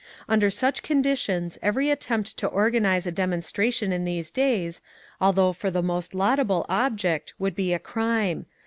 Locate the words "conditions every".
0.81-1.91